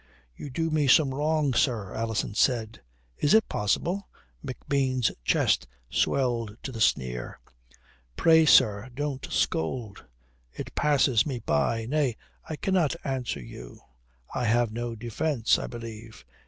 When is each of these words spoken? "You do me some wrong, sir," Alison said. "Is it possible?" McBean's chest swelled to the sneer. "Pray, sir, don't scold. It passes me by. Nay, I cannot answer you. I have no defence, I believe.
"You 0.35 0.49
do 0.49 0.71
me 0.71 0.87
some 0.87 1.13
wrong, 1.13 1.53
sir," 1.53 1.93
Alison 1.93 2.33
said. 2.33 2.81
"Is 3.19 3.35
it 3.35 3.47
possible?" 3.47 4.09
McBean's 4.43 5.11
chest 5.23 5.67
swelled 5.91 6.57
to 6.63 6.71
the 6.71 6.81
sneer. 6.81 7.39
"Pray, 8.15 8.47
sir, 8.47 8.89
don't 8.95 9.27
scold. 9.31 10.05
It 10.53 10.73
passes 10.73 11.27
me 11.27 11.37
by. 11.45 11.85
Nay, 11.85 12.17
I 12.49 12.55
cannot 12.55 12.95
answer 13.03 13.43
you. 13.43 13.79
I 14.33 14.45
have 14.45 14.71
no 14.71 14.95
defence, 14.95 15.59
I 15.59 15.67
believe. 15.67 16.25